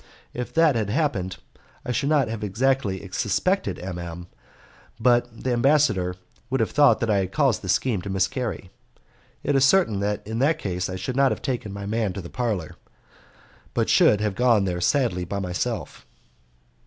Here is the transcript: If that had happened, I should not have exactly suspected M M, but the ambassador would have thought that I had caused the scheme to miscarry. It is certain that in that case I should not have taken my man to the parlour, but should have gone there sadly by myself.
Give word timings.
If 0.33 0.51
that 0.55 0.73
had 0.73 0.89
happened, 0.89 1.37
I 1.85 1.91
should 1.91 2.09
not 2.09 2.27
have 2.27 2.43
exactly 2.43 3.07
suspected 3.11 3.77
M 3.77 3.99
M, 3.99 4.25
but 4.99 5.43
the 5.43 5.53
ambassador 5.53 6.15
would 6.49 6.59
have 6.59 6.71
thought 6.71 6.99
that 7.01 7.09
I 7.11 7.17
had 7.17 7.31
caused 7.31 7.61
the 7.61 7.69
scheme 7.69 8.01
to 8.01 8.09
miscarry. 8.09 8.71
It 9.43 9.55
is 9.55 9.63
certain 9.63 9.99
that 9.99 10.25
in 10.25 10.39
that 10.39 10.57
case 10.57 10.89
I 10.89 10.95
should 10.95 11.15
not 11.15 11.31
have 11.31 11.43
taken 11.43 11.71
my 11.71 11.85
man 11.85 12.13
to 12.13 12.21
the 12.21 12.31
parlour, 12.31 12.77
but 13.75 13.89
should 13.89 14.21
have 14.21 14.33
gone 14.33 14.65
there 14.65 14.81
sadly 14.81 15.23
by 15.23 15.37
myself. 15.37 16.03